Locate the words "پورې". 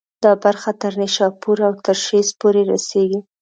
2.39-2.61